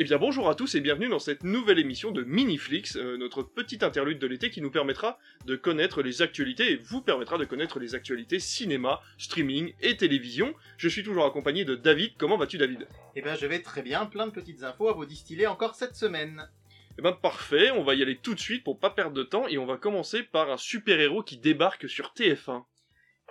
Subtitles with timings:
[0.00, 3.44] Eh bien bonjour à tous et bienvenue dans cette nouvelle émission de Miniflix, euh, notre
[3.44, 7.44] petite interlude de l'été qui nous permettra de connaître les actualités et vous permettra de
[7.44, 10.52] connaître les actualités cinéma, streaming et télévision.
[10.78, 12.14] Je suis toujours accompagné de David.
[12.18, 12.88] Comment vas-tu David?
[13.14, 15.94] Eh bien, je vais très bien, plein de petites infos à vous distiller encore cette
[15.94, 16.50] semaine.
[16.98, 19.46] Eh ben parfait, on va y aller tout de suite pour pas perdre de temps
[19.46, 22.64] et on va commencer par un super-héros qui débarque sur TF1.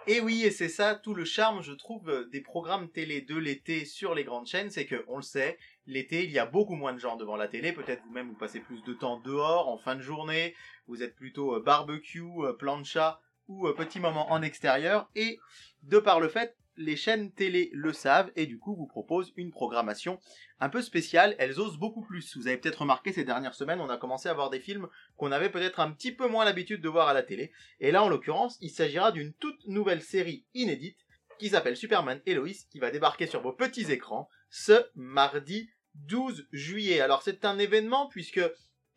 [0.05, 3.37] Et oui, et c'est ça tout le charme, je trouve, euh, des programmes télé de
[3.37, 5.57] l'été sur les grandes chaînes, c'est que, on le sait,
[5.87, 8.59] l'été, il y a beaucoup moins de gens devant la télé, peut-être vous-même vous passez
[8.59, 10.55] plus de temps dehors, en fin de journée,
[10.87, 15.39] vous êtes plutôt euh, barbecue, euh, plancha ou petit moment en extérieur, et
[15.83, 19.51] de par le fait, les chaînes télé le savent, et du coup vous proposent une
[19.51, 20.19] programmation
[20.59, 22.37] un peu spéciale, elles osent beaucoup plus.
[22.37, 24.87] Vous avez peut-être remarqué ces dernières semaines, on a commencé à voir des films
[25.17, 28.03] qu'on avait peut-être un petit peu moins l'habitude de voir à la télé, et là
[28.03, 30.97] en l'occurrence, il s'agira d'une toute nouvelle série inédite,
[31.39, 32.37] qui s'appelle Superman et
[32.71, 37.01] qui va débarquer sur vos petits écrans ce mardi 12 juillet.
[37.01, 38.41] Alors c'est un événement puisque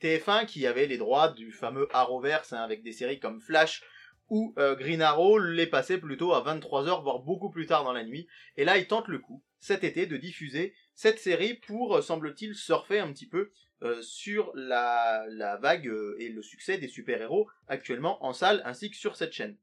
[0.01, 3.83] TF1 qui avait les droits du fameux Arrowverse hein, avec des séries comme Flash
[4.29, 8.05] ou euh, Green Arrow les passait plutôt à 23h voire beaucoup plus tard dans la
[8.05, 12.03] nuit et là ils tentent le coup cet été de diffuser cette série pour euh,
[12.03, 13.51] semble-t-il surfer un petit peu
[13.83, 18.91] euh, sur la, la vague euh, et le succès des super-héros actuellement en salle ainsi
[18.91, 19.59] que sur cette chaîne.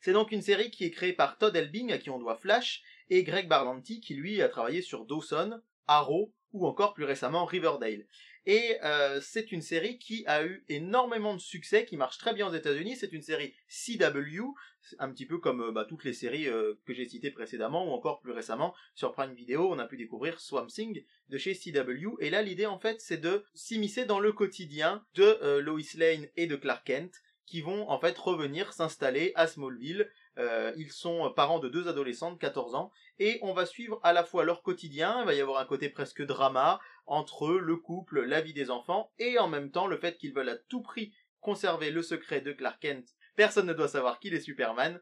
[0.00, 2.82] C'est donc une série qui est créée par Todd Elbing à qui on doit Flash
[3.08, 8.06] et Greg Barlanti qui lui a travaillé sur Dawson, Arrow ou encore plus récemment Riverdale.
[8.46, 12.48] Et euh, c'est une série qui a eu énormément de succès, qui marche très bien
[12.48, 12.96] aux États-Unis.
[12.96, 14.54] C'est une série CW,
[15.00, 17.90] un petit peu comme euh, bah, toutes les séries euh, que j'ai citées précédemment, ou
[17.90, 22.16] encore plus récemment sur Prime Video, on a pu découvrir Swamp Thing de chez CW.
[22.20, 26.46] Et là, l'idée en fait, c'est de s'immiscer dans le quotidien de Lois Lane et
[26.46, 30.08] de Clark Kent, qui vont en fait revenir s'installer à Smallville.
[30.38, 34.12] Euh, ils sont parents de deux adolescents de 14 ans et on va suivre à
[34.12, 37.76] la fois leur quotidien, il va y avoir un côté presque drama entre eux, le
[37.76, 40.82] couple, la vie des enfants et en même temps le fait qu'ils veulent à tout
[40.82, 43.14] prix conserver le secret de Clark Kent.
[43.34, 45.00] Personne ne doit savoir qu'il est Superman.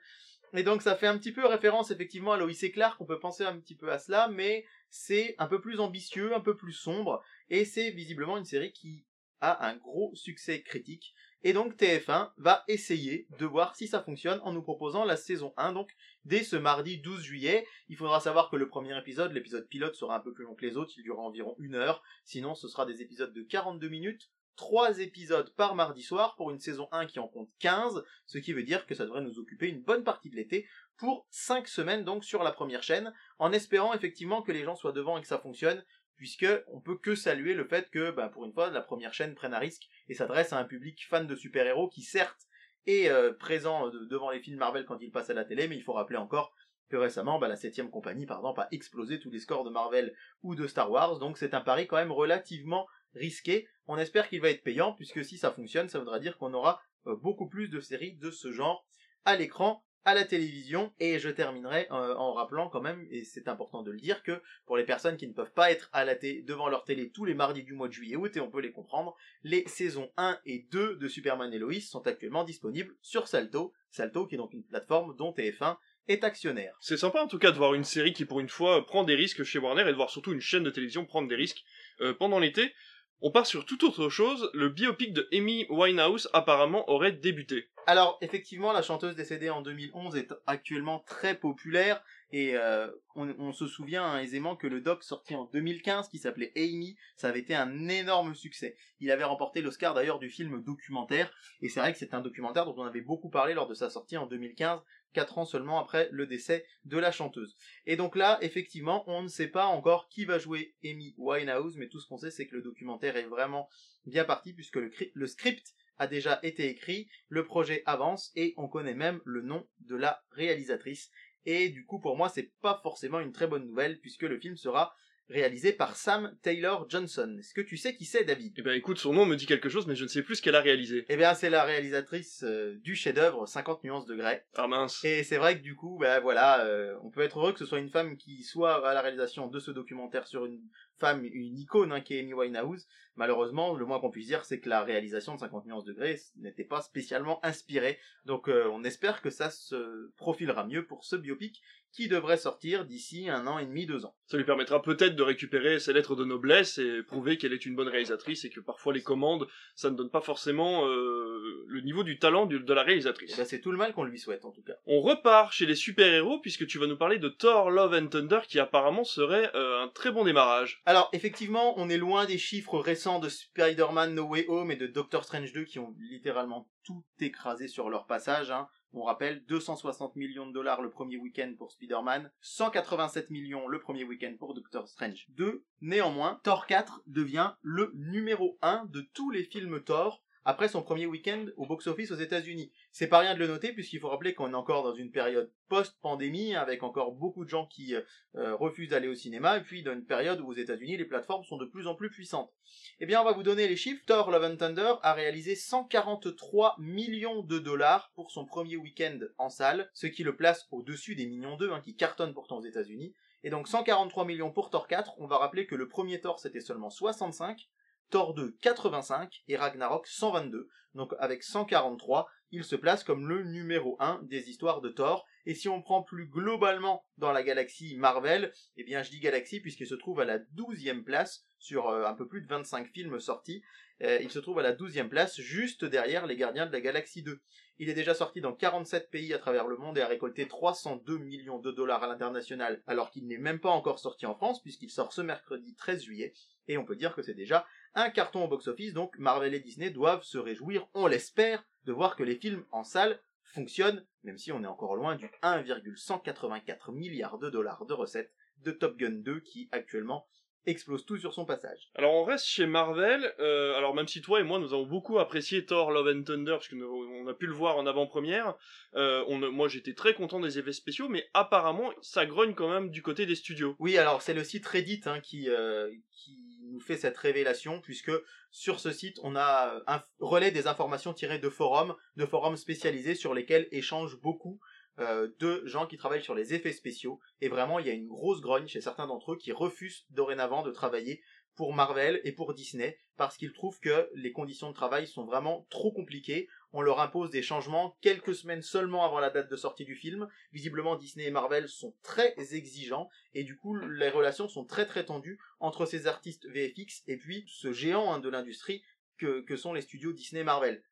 [0.52, 3.18] Et donc ça fait un petit peu référence effectivement à Lois et Clark, on peut
[3.18, 6.72] penser un petit peu à cela, mais c'est un peu plus ambitieux, un peu plus
[6.72, 9.04] sombre, et c'est visiblement une série qui
[9.40, 11.14] a un gros succès critique.
[11.46, 15.52] Et donc TF1 va essayer de voir si ça fonctionne en nous proposant la saison
[15.58, 15.94] 1, donc
[16.24, 17.66] dès ce mardi 12 juillet.
[17.90, 20.64] Il faudra savoir que le premier épisode, l'épisode pilote, sera un peu plus long que
[20.64, 22.02] les autres, il durera environ une heure.
[22.24, 24.30] Sinon, ce sera des épisodes de 42 minutes.
[24.56, 28.54] 3 épisodes par mardi soir pour une saison 1 qui en compte 15, ce qui
[28.54, 30.66] veut dire que ça devrait nous occuper une bonne partie de l'été
[30.96, 34.92] pour 5 semaines donc sur la première chaîne, en espérant effectivement que les gens soient
[34.92, 35.84] devant et que ça fonctionne,
[36.16, 39.34] puisque on peut que saluer le fait que, bah, pour une fois, la première chaîne
[39.34, 42.46] prenne un risque et s'adresse à un public fan de super-héros qui certes
[42.86, 45.76] est euh, présent de- devant les films Marvel quand ils passent à la télé, mais
[45.76, 46.54] il faut rappeler encore
[46.90, 50.66] que récemment, bah, la 7 compagnie, a explosé tous les scores de Marvel ou de
[50.66, 53.66] Star Wars, donc c'est un pari quand même relativement risqué.
[53.86, 56.80] On espère qu'il va être payant, puisque si ça fonctionne, ça voudra dire qu'on aura
[57.06, 58.86] euh, beaucoup plus de séries de ce genre
[59.24, 63.48] à l'écran, à la télévision, et je terminerai euh, en rappelant quand même, et c'est
[63.48, 66.14] important de le dire, que pour les personnes qui ne peuvent pas être à la
[66.14, 68.60] télé, devant leur télé tous les mardis du mois de juillet août, et on peut
[68.60, 73.28] les comprendre, les saisons 1 et 2 de Superman et Lois sont actuellement disponibles sur
[73.28, 75.76] Salto, Salto qui est donc une plateforme dont TF1
[76.08, 76.76] est actionnaire.
[76.80, 79.14] C'est sympa en tout cas de voir une série qui pour une fois prend des
[79.14, 81.64] risques chez Warner et de voir surtout une chaîne de télévision prendre des risques
[82.00, 82.72] euh, pendant l'été.
[83.20, 87.68] On part sur toute autre chose, le biopic de Amy Winehouse apparemment aurait débuté.
[87.86, 93.66] Alors effectivement, la chanteuse décédée en 2011 est actuellement très populaire et euh, on, se
[93.66, 97.54] souvient hein, aisément que le doc sorti en 2015 qui s'appelait Amy, ça avait été
[97.54, 98.76] un énorme succès.
[99.00, 101.30] Il avait remporté l'Oscar d'ailleurs du film documentaire
[101.60, 103.90] et c'est vrai que c'est un documentaire dont on avait beaucoup parlé lors de sa
[103.90, 104.80] sortie en 2015,
[105.12, 107.54] quatre ans seulement après le décès de la chanteuse.
[107.84, 111.88] Et donc là, effectivement, on ne sait pas encore qui va jouer Amy Winehouse, mais
[111.88, 113.68] tout ce qu'on sait c'est que le documentaire est vraiment
[114.06, 118.94] bien parti puisque le script a déjà été écrit, le projet avance et on connaît
[118.94, 121.10] même le nom de la réalisatrice.
[121.46, 124.56] Et du coup, pour moi, c'est pas forcément une très bonne nouvelle puisque le film
[124.56, 124.94] sera
[125.28, 127.36] réalisé par Sam Taylor Johnson.
[127.38, 128.54] Est-ce que tu sais qui c'est, David?
[128.58, 130.42] Eh ben écoute, son nom me dit quelque chose mais je ne sais plus ce
[130.42, 131.06] qu'elle a réalisé.
[131.08, 134.44] Eh bien, c'est la réalisatrice euh, du chef-d'œuvre 50 nuances de Grey.
[134.56, 135.02] Ah mince.
[135.04, 137.66] Et c'est vrai que du coup, ben voilà, euh, on peut être heureux que ce
[137.66, 140.60] soit une femme qui soit à la réalisation de ce documentaire sur une
[140.98, 142.86] femme, une icône, hein, qui est Amy Winehouse.
[143.16, 146.20] Malheureusement, le moins qu'on puisse dire, c'est que la réalisation de 50 nuances de Grey
[146.36, 147.98] n'était pas spécialement inspirée.
[148.24, 151.62] Donc, euh, on espère que ça se profilera mieux pour ce biopic
[151.94, 154.16] qui devrait sortir d'ici un an et demi, deux ans.
[154.26, 157.76] Ça lui permettra peut-être de récupérer ses lettres de noblesse et prouver qu'elle est une
[157.76, 159.46] bonne réalisatrice et que parfois les commandes,
[159.76, 163.32] ça ne donne pas forcément euh, le niveau du talent de la réalisatrice.
[163.34, 164.74] Eh ben, c'est tout le mal qu'on lui souhaite en tout cas.
[164.86, 168.40] On repart chez les super-héros puisque tu vas nous parler de Thor Love and Thunder
[168.48, 170.82] qui apparemment serait euh, un très bon démarrage.
[170.86, 174.86] Alors effectivement, on est loin des chiffres récents de Spider-Man No Way Home et de
[174.86, 178.50] Doctor Strange 2 qui ont littéralement tout écrasé sur leur passage.
[178.50, 178.68] Hein.
[178.92, 184.04] On rappelle 260 millions de dollars le premier week-end pour Spider-Man, 187 millions le premier
[184.04, 185.64] week-end pour Doctor Strange 2.
[185.80, 191.06] Néanmoins, Thor 4 devient le numéro 1 de tous les films Thor après son premier
[191.06, 192.70] week-end au box-office aux États-Unis.
[192.92, 195.50] C'est pas rien de le noter puisqu'il faut rappeler qu'on est encore dans une période
[195.68, 198.02] post-pandémie avec encore beaucoup de gens qui euh,
[198.36, 201.44] euh, refusent d'aller au cinéma et puis dans une période où aux États-Unis les plateformes
[201.44, 202.52] sont de plus en plus puissantes.
[203.00, 204.02] Eh bien, on va vous donner les chiffres.
[204.06, 209.48] Thor Love and Thunder a réalisé 143 millions de dollars pour son premier week-end en
[209.48, 213.14] salle, ce qui le place au-dessus des millions 2 hein, qui cartonnent pourtant aux États-Unis.
[213.42, 215.14] Et donc 143 millions pour Thor 4.
[215.18, 217.68] On va rappeler que le premier Thor c'était seulement 65
[218.10, 220.68] Thor 2 85 et Ragnarok 122.
[220.94, 225.26] Donc avec 143, il se place comme le numéro 1 des histoires de Thor.
[225.46, 229.60] Et si on prend plus globalement dans la galaxie Marvel, eh bien je dis galaxie
[229.60, 233.18] puisqu'il se trouve à la 12e place sur euh, un peu plus de 25 films
[233.18, 233.62] sortis.
[234.02, 237.22] Euh, il se trouve à la 12e place juste derrière les Gardiens de la Galaxie
[237.22, 237.40] 2.
[237.78, 241.18] Il est déjà sorti dans 47 pays à travers le monde et a récolté 302
[241.18, 244.90] millions de dollars à l'international alors qu'il n'est même pas encore sorti en France puisqu'il
[244.90, 246.34] sort ce mercredi 13 juillet.
[246.68, 249.90] Et on peut dire que c'est déjà un carton au box-office, donc Marvel et Disney
[249.90, 254.52] doivent se réjouir, on l'espère, de voir que les films en salle fonctionnent, même si
[254.52, 259.40] on est encore loin du 1,184 milliards de dollars de recettes de Top Gun 2
[259.40, 260.26] qui actuellement
[260.66, 261.90] explose tout sur son passage.
[261.94, 265.18] Alors on reste chez Marvel, euh, alors même si toi et moi nous avons beaucoup
[265.18, 268.54] apprécié Thor Love and Thunder, parce qu'on a pu le voir en avant-première,
[268.94, 273.02] euh, moi j'étais très content des effets spéciaux, mais apparemment ça grogne quand même du
[273.02, 273.76] côté des studios.
[273.78, 276.38] Oui, alors c'est le site Reddit hein, qui, euh, qui
[276.80, 278.12] fait cette révélation puisque
[278.50, 283.14] sur ce site on a un relais des informations tirées de forums, de forums spécialisés
[283.14, 284.60] sur lesquels échangent beaucoup
[285.00, 288.06] euh, de gens qui travaillent sur les effets spéciaux et vraiment il y a une
[288.06, 291.20] grosse grogne chez certains d'entre eux qui refusent dorénavant de travailler
[291.56, 295.66] pour Marvel et pour Disney parce qu'ils trouvent que les conditions de travail sont vraiment
[295.70, 296.48] trop compliquées.
[296.76, 300.28] On leur impose des changements quelques semaines seulement avant la date de sortie du film.
[300.52, 305.04] Visiblement, Disney et Marvel sont très exigeants et du coup, les relations sont très très
[305.04, 308.82] tendues entre ces artistes VFX et puis ce géant hein, de l'industrie
[309.18, 310.82] que, sont les studios Disney et Marvel.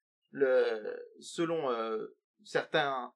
[1.21, 3.13] selon euh, certains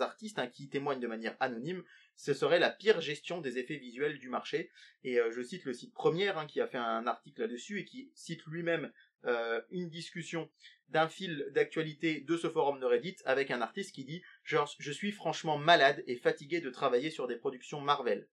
[0.00, 1.84] artistes hein, qui témoignent de manière anonyme,
[2.16, 4.70] ce serait la pire gestion des effets visuels du marché.
[5.04, 7.84] Et euh, je cite le site Première hein, qui a fait un article là-dessus et
[7.84, 8.90] qui cite lui-même
[9.26, 10.50] euh, une discussion
[10.88, 15.12] d'un fil d'actualité de ce forum de Reddit avec un artiste qui dit je suis
[15.12, 18.28] franchement malade et fatigué de travailler sur des productions Marvel.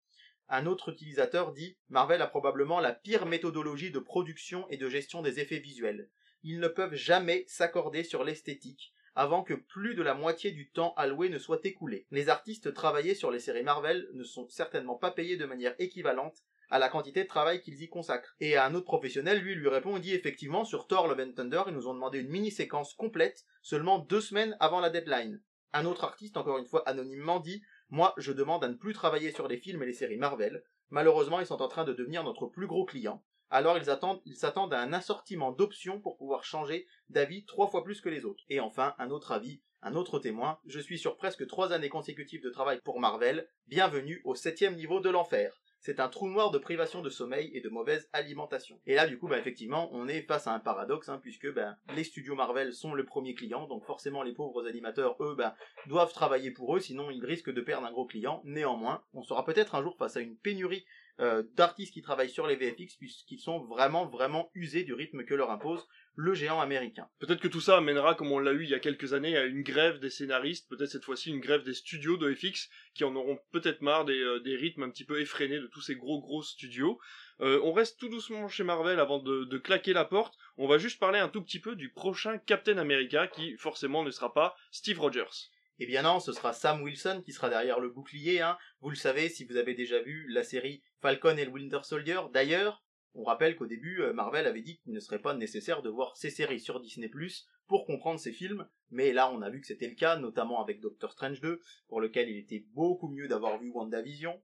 [0.49, 5.21] Un autre utilisateur dit Marvel a probablement la pire méthodologie de production et de gestion
[5.21, 6.09] des effets visuels.
[6.45, 10.95] Ils ne peuvent jamais s'accorder sur l'esthétique, avant que plus de la moitié du temps
[10.97, 12.07] alloué ne soit écoulé.
[12.13, 16.45] Les artistes travaillés sur les séries Marvel ne sont certainement pas payés de manière équivalente
[16.71, 18.35] à la quantité de travail qu'ils y consacrent.
[18.41, 21.63] Et un autre professionnel, lui, lui répond, il dit effectivement, sur Thor Love and Thunder,
[21.69, 25.43] ils nous ont demandé une mini-séquence complète seulement deux semaines avant la deadline.
[25.73, 29.33] Un autre artiste, encore une fois anonymement, dit, moi, je demande à ne plus travailler
[29.33, 30.63] sur les films et les séries Marvel.
[30.91, 33.89] Malheureusement, ils sont en train de devenir notre plus gros client alors ils
[34.25, 38.25] ils s'attendent à un assortiment d'options pour pouvoir changer d'avis trois fois plus que les
[38.25, 38.45] autres.
[38.49, 42.43] Et enfin, un autre avis, un autre témoin, je suis sur presque trois années consécutives
[42.43, 45.63] de travail pour Marvel, bienvenue au septième niveau de l'enfer.
[45.81, 48.81] C'est un trou noir de privation de sommeil et de mauvaise alimentation.
[48.87, 51.77] Et là, du coup, bah, effectivement, on est face à un paradoxe, hein, puisque bah,
[51.95, 55.55] les studios Marvel sont le premier client, donc forcément les pauvres animateurs, eux, bah,
[55.87, 58.43] doivent travailler pour eux, sinon ils risquent de perdre un gros client.
[58.45, 60.85] Néanmoins, on sera peut-être un jour face à une pénurie
[61.19, 65.33] euh, d'artistes qui travaillent sur les VFX puisqu'ils sont vraiment vraiment usés du rythme que
[65.33, 67.09] leur impose le géant américain.
[67.19, 69.45] Peut-être que tout ça amènera, comme on l'a eu il y a quelques années, à
[69.45, 73.15] une grève des scénaristes, peut-être cette fois-ci une grève des studios de FX, qui en
[73.15, 76.21] auront peut-être marre des, euh, des, rythmes un petit peu effrénés de tous ces gros
[76.21, 76.99] gros studios.
[77.41, 80.35] Euh, on reste tout doucement chez Marvel avant de, de, claquer la porte.
[80.57, 84.11] On va juste parler un tout petit peu du prochain Captain America, qui forcément ne
[84.11, 85.51] sera pas Steve Rogers.
[85.79, 88.41] Eh bien non, ce sera Sam Wilson qui sera derrière le bouclier.
[88.41, 88.57] Hein.
[88.81, 92.21] Vous le savez si vous avez déjà vu la série Falcon et le Winter Soldier.
[92.33, 92.83] D'ailleurs,
[93.17, 96.17] on rappelle qu'au début, euh, Marvel avait dit qu'il ne serait pas nécessaire de voir
[96.17, 99.67] ces séries sur Disney Plus pour comprendre ces films, mais là on a vu que
[99.67, 103.59] c'était le cas, notamment avec Doctor Strange 2, pour lequel il était beaucoup mieux d'avoir
[103.59, 104.41] vu WandaVision,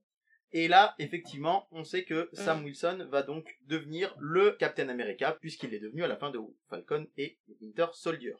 [0.55, 2.63] et là, effectivement, on sait que Sam ah.
[2.63, 6.39] Wilson va donc devenir le Captain America, puisqu'il est devenu à la fin de
[6.69, 8.35] Falcon et Winter Soldier.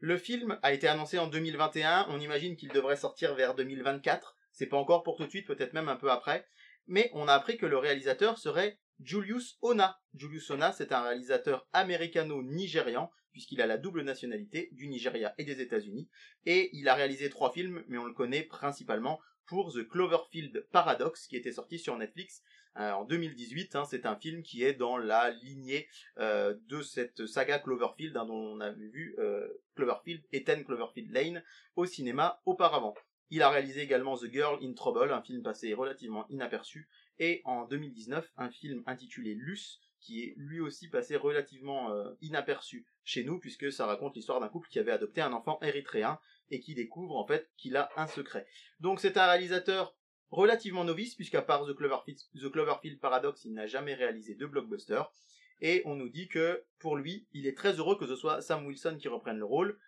[0.00, 4.66] Le film a été annoncé en 2021, on imagine qu'il devrait sortir vers 2024, c'est
[4.66, 6.44] pas encore pour tout de suite, peut-être même un peu après,
[6.88, 9.98] mais on a appris que le réalisateur serait Julius Ona.
[10.14, 15.60] Julius Ona, c'est un réalisateur américano-nigérian, puisqu'il a la double nationalité du Nigeria et des
[15.60, 16.08] États-Unis,
[16.46, 21.26] et il a réalisé trois films, mais on le connaît principalement pour The Cloverfield Paradox,
[21.26, 22.42] qui était sorti sur Netflix
[22.78, 23.76] euh, en 2018.
[23.76, 23.84] Hein.
[23.84, 28.34] c'est un film qui est dans la lignée euh, de cette saga Cloverfield, hein, dont
[28.34, 31.42] on avait vu euh, Cloverfield et Cloverfield Lane
[31.76, 32.94] au cinéma auparavant.
[33.30, 36.88] Il a réalisé également The Girl in Trouble, un film passé relativement inaperçu,
[37.18, 43.22] et en 2019, un film intitulé Luce, qui est lui aussi passé relativement inaperçu chez
[43.24, 46.18] nous, puisque ça raconte l'histoire d'un couple qui avait adopté un enfant érythréen
[46.50, 48.46] et qui découvre en fait qu'il a un secret.
[48.80, 49.96] Donc c'est un réalisateur
[50.30, 55.02] relativement novice, puisqu'à part The Cloverfield, The Cloverfield Paradox, il n'a jamais réalisé de blockbuster.
[55.60, 58.66] Et on nous dit que, pour lui, il est très heureux que ce soit Sam
[58.66, 59.78] Wilson qui reprenne le rôle.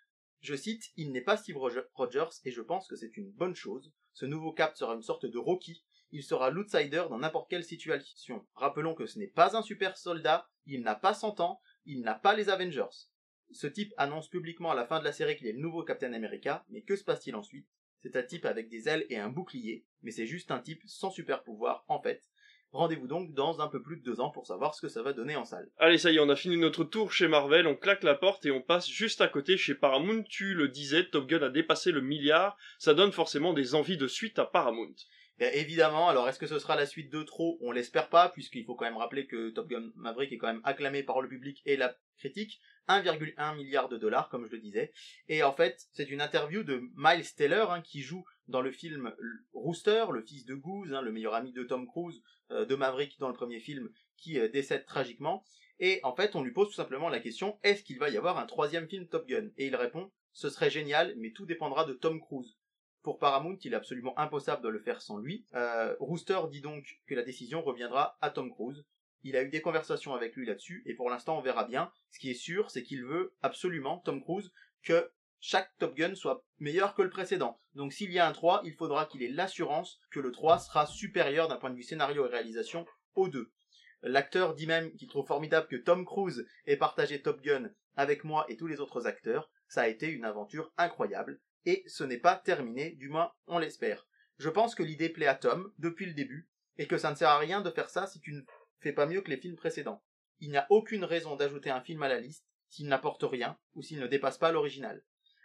[0.41, 3.93] Je cite, il n'est pas Steve Rogers, et je pense que c'est une bonne chose.
[4.13, 5.83] Ce nouveau cap sera une sorte de Rocky.
[6.15, 8.47] Il sera l'outsider dans n'importe quelle situation.
[8.55, 12.15] Rappelons que ce n'est pas un super soldat, il n'a pas 100 ans, il n'a
[12.15, 13.11] pas les Avengers.
[13.51, 16.13] Ce type annonce publiquement à la fin de la série qu'il est le nouveau Captain
[16.13, 17.67] America, mais que se passe-t-il ensuite?
[17.99, 21.11] C'est un type avec des ailes et un bouclier, mais c'est juste un type sans
[21.11, 22.23] super pouvoir en fait.
[22.71, 25.15] Rendez-vous donc dans un peu plus de deux ans pour savoir ce que ça va
[25.15, 25.69] donner en salle.
[25.79, 28.47] Allez, ça y est, on a fini notre tour chez Marvel, on claque la porte
[28.47, 30.23] et on passe juste à côté chez Paramount.
[30.23, 34.07] Tu le disais, Top Gun a dépassé le milliard, ça donne forcément des envies de
[34.07, 34.95] suite à Paramount.
[35.39, 37.59] Évidemment, alors est-ce que ce sera la suite de trop?
[37.61, 40.61] On l'espère pas, puisqu'il faut quand même rappeler que Top Gun Maverick est quand même
[40.65, 42.61] acclamé par le public et la critique.
[42.89, 44.93] 1,1 milliard de dollars, comme je le disais.
[45.29, 49.15] Et en fait, c'est une interview de Miles Taylor, hein, qui joue dans le film
[49.53, 53.19] Rooster, le fils de Goose, hein, le meilleur ami de Tom Cruise, euh, de Maverick
[53.19, 55.45] dans le premier film, qui euh, décède tragiquement.
[55.81, 58.39] Et en fait, on lui pose tout simplement la question, est-ce qu'il va y avoir
[58.39, 59.49] un troisième film Top Gun?
[59.57, 62.57] Et il répond, ce serait génial, mais tout dépendra de Tom Cruise.
[63.05, 65.45] Pour Paramount, il est absolument impossible de le faire sans lui.
[65.55, 68.83] Euh, Rooster dit donc que la décision reviendra à Tom Cruise.
[69.25, 71.93] Il a eu des conversations avec lui là-dessus, et pour l'instant on verra bien.
[72.11, 74.51] Ce qui est sûr, c'est qu'il veut absolument, Tom Cruise,
[74.83, 77.61] que chaque Top Gun soit meilleur que le précédent.
[77.75, 80.87] Donc s'il y a un 3, il faudra qu'il ait l'assurance que le 3 sera
[80.87, 83.53] supérieur d'un point de vue scénario et réalisation au 2.
[84.01, 88.47] L'acteur dit même qu'il trouve formidable que Tom Cruise ait partagé Top Gun avec moi
[88.49, 89.51] et tous les autres acteurs.
[89.69, 91.39] Ça a été une aventure incroyable.
[91.67, 94.07] Et ce n'est pas terminé, du moins on l'espère.
[94.39, 97.29] Je pense que l'idée plaît à Tom depuis le début, et que ça ne sert
[97.29, 98.43] à rien de faire ça si tu ne
[98.81, 100.03] fait pas mieux que les films précédents.
[100.41, 103.83] Il n'y a aucune raison d'ajouter un film à la liste s'il n'apporte rien ou
[103.83, 105.03] s'il ne dépasse pas l'original.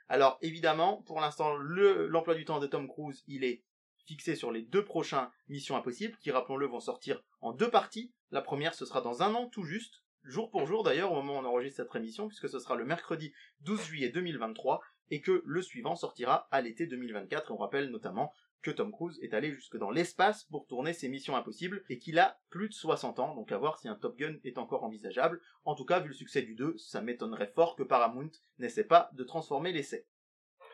[0.07, 3.63] Alors évidemment, pour l'instant, l'emploi du temps de Tom Cruise, il est
[4.07, 8.11] fixé sur les deux prochains Missions Impossibles, qui rappelons-le vont sortir en deux parties.
[8.31, 11.35] La première, ce sera dans un an tout juste, jour pour jour d'ailleurs au moment
[11.35, 15.41] où on enregistre cette émission, puisque ce sera le mercredi 12 juillet 2023, et que
[15.45, 17.51] le suivant sortira à l'été 2024.
[17.51, 21.35] on rappelle notamment que Tom Cruise est allé jusque dans l'espace pour tourner ses missions
[21.35, 24.35] impossibles et qu'il a plus de 60 ans, donc à voir si un Top Gun
[24.43, 25.41] est encore envisageable.
[25.63, 29.09] En tout cas, vu le succès du 2, ça m'étonnerait fort que Paramount n'essaie pas
[29.13, 30.05] de transformer l'essai.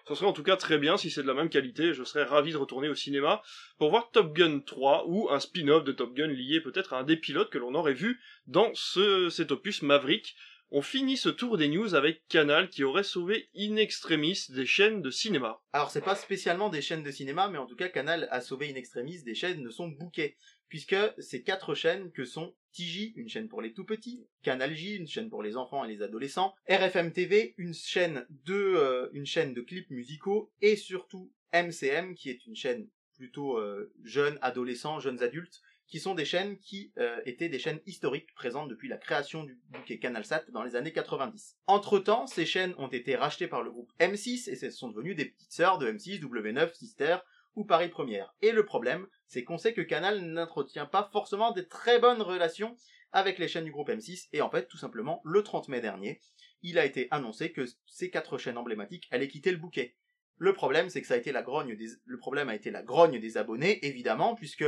[0.08, 2.24] Ce serait en tout cas très bien si c'est de la même qualité, je serais
[2.24, 3.42] ravi de retourner au cinéma
[3.80, 7.04] pour voir Top Gun 3 ou un spin-off de Top Gun lié peut-être à un
[7.04, 10.36] des pilotes que l'on aurait vu dans ce, cet opus Maverick.
[10.72, 15.02] On finit ce tour des news avec Canal qui aurait sauvé in extremis des chaînes
[15.02, 15.62] de cinéma.
[15.74, 18.72] Alors c'est pas spécialement des chaînes de cinéma, mais en tout cas Canal a sauvé
[18.72, 20.36] in extremis des chaînes de son bouquet,
[20.68, 24.96] puisque ces quatre chaînes que sont TJ, une chaîne pour les tout petits, Canal J,
[24.96, 29.26] une chaîne pour les enfants et les adolescents, RFM TV, une chaîne de, euh, une
[29.26, 35.00] chaîne de clips musicaux, et surtout MCM, qui est une chaîne plutôt euh, jeunes, adolescents,
[35.00, 38.98] jeunes adultes, qui sont des chaînes qui euh, étaient des chaînes historiques présentes depuis la
[38.98, 41.58] création du bouquet CanalSat dans les années 90.
[41.68, 45.26] Entre-temps, ces chaînes ont été rachetées par le groupe M6 et ce sont devenues des
[45.26, 47.18] petites sœurs de M6, W9, Sister
[47.56, 48.34] ou Paris Première.
[48.42, 52.76] Et le problème, c'est qu'on sait que Canal n'entretient pas forcément des très bonnes relations
[53.12, 56.20] avec les chaînes du groupe M6 et en fait, tout simplement, le 30 mai dernier,
[56.64, 59.96] il a été annoncé que ces quatre chaînes emblématiques allaient quitter le bouquet.
[60.38, 62.84] Le problème, c'est que ça a été la grogne des, le problème a été la
[62.84, 64.66] grogne des abonnés, évidemment, puisque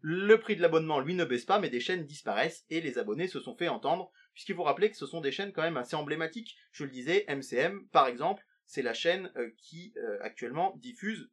[0.00, 3.28] le prix de l'abonnement, lui, ne baisse pas, mais des chaînes disparaissent et les abonnés
[3.28, 5.96] se sont fait entendre, puisqu'il faut rappeler que ce sont des chaînes quand même assez
[5.96, 6.56] emblématiques.
[6.72, 11.30] Je le disais, MCM, par exemple, c'est la chaîne euh, qui euh, actuellement diffuse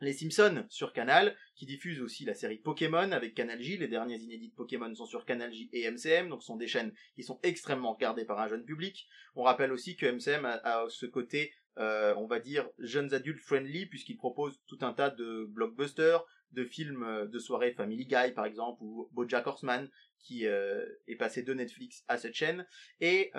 [0.00, 3.78] les Simpsons sur Canal, qui diffuse aussi la série Pokémon avec Canal J.
[3.78, 6.66] Les derniers inédits de Pokémon sont sur Canal J et MCM, donc ce sont des
[6.66, 9.06] chaînes qui sont extrêmement regardées par un jeune public.
[9.34, 13.86] On rappelle aussi que MCM a, ce côté euh, on va dire, jeunes adultes friendly,
[13.86, 18.46] puisqu'il propose tout un tas de blockbusters, de films euh, de soirée Family Guy par
[18.46, 19.90] exemple, ou Bojack Horseman,
[20.20, 22.66] qui euh, est passé de Netflix à cette chaîne,
[23.00, 23.30] et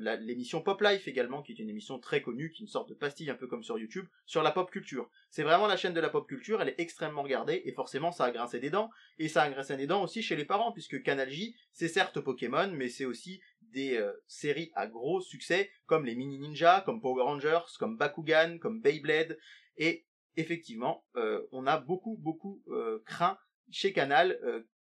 [0.00, 2.94] l'émission Pop Life également, qui est une émission très connue, qui est une sorte de
[2.94, 5.08] pastille un peu comme sur YouTube, sur la pop culture.
[5.28, 8.24] C'est vraiment la chaîne de la pop culture, elle est extrêmement regardée, et forcément ça
[8.24, 11.02] a grincé des dents, et ça a grincé des dents aussi chez les parents, puisque
[11.02, 13.40] Canal J, c'est certes Pokémon, mais c'est aussi
[13.72, 18.58] des euh, séries à gros succès, comme les Mini Ninja, comme Power Rangers, comme Bakugan,
[18.58, 19.38] comme Beyblade,
[19.76, 23.38] et effectivement, euh, on a beaucoup, beaucoup euh, craint
[23.70, 24.38] chez Canal,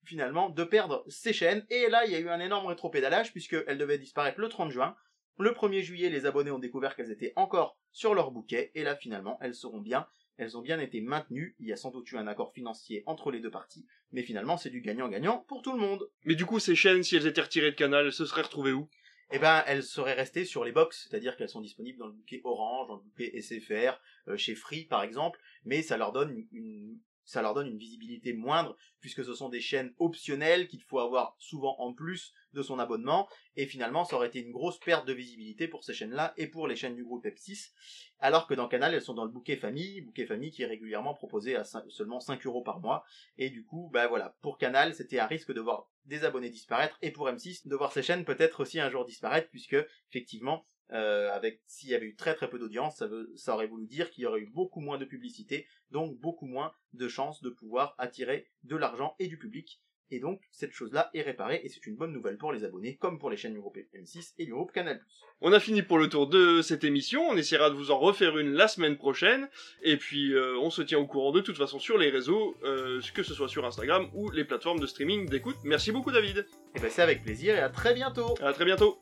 [0.06, 1.64] finalement, de perdre ces chaînes.
[1.70, 4.96] Et là, il y a eu un énorme rétropédalage, puisqu'elles devaient disparaître le 30 juin.
[5.38, 8.96] Le 1er juillet, les abonnés ont découvert qu'elles étaient encore sur leur bouquet, et là,
[8.96, 10.08] finalement, elles seront bien.
[10.42, 11.56] Elles ont bien été maintenues.
[11.60, 14.58] Il y a sans doute eu un accord financier entre les deux parties, mais finalement,
[14.58, 16.10] c'est du gagnant-gagnant pour tout le monde.
[16.26, 18.72] Mais du coup, ces chaînes, si elles étaient retirées de canal, elles se seraient retrouvées
[18.72, 18.90] où?
[19.32, 22.42] Eh ben, elles seraient restées sur les box, c'est-à-dire qu'elles sont disponibles dans le bouquet
[22.44, 26.98] Orange, dans le bouquet SFR, euh, chez Free par exemple, mais ça leur donne une,
[27.32, 31.36] ça leur donne une visibilité moindre puisque ce sont des chaînes optionnelles qu'il faut avoir
[31.40, 33.28] souvent en plus de son abonnement.
[33.56, 36.68] Et finalement ça aurait été une grosse perte de visibilité pour ces chaînes-là et pour
[36.68, 37.72] les chaînes du groupe F6
[38.20, 41.14] alors que dans Canal elles sont dans le bouquet famille, bouquet famille qui est régulièrement
[41.14, 43.04] proposé à seulement 5 euros par mois.
[43.38, 46.98] Et du coup bah voilà pour Canal c'était un risque de voir des abonnés disparaître
[47.02, 49.78] et pour M6 de voir ces chaînes peut-être aussi un jour disparaître puisque
[50.10, 53.68] effectivement euh, avec s'il y avait eu très très peu d'audience, ça, veut- ça aurait
[53.68, 57.42] voulu dire qu'il y aurait eu beaucoup moins de publicité, donc beaucoup moins de chances
[57.42, 59.82] de pouvoir attirer de l'argent et du public.
[60.14, 63.18] Et donc cette chose-là est réparée et c'est une bonne nouvelle pour les abonnés, comme
[63.18, 65.00] pour les chaînes du groupe M6 et du groupe Canal+.
[65.40, 68.38] On a fini pour le tour de cette émission, on essaiera de vous en refaire
[68.38, 69.50] une la semaine prochaine,
[69.84, 73.00] et puis euh, on se tient au courant de toute façon sur les réseaux, euh,
[73.14, 75.56] que ce soit sur Instagram ou les plateformes de streaming d'écoute.
[75.64, 76.46] Merci beaucoup David,
[76.76, 79.00] Et ben c'est avec plaisir et à très bientôt à très bientôt